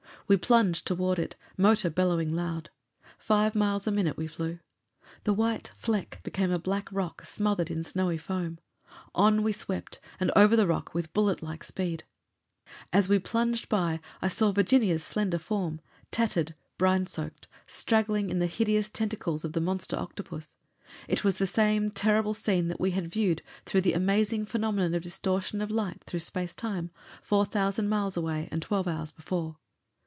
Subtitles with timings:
[0.27, 2.69] We plunged toward it, motor bellowing loud.
[3.17, 4.59] Five miles a minute we flew.
[5.25, 8.57] The white fleck became a black rock smothered in snowy foam.
[9.13, 12.05] On we swept, and over the rock, with bullet like speed.
[12.93, 18.47] As we plunged by, I saw Virginia's slender form, tattered, brine soaked, straggling in the
[18.47, 20.55] hideous tentacles of the monster octopus.
[21.09, 25.03] It was the same terrible scene that we had viewed, through the amazing phenomenon of
[25.03, 26.89] distortion of light through space time,
[27.21, 29.57] four thousand miles away and twelve hours before.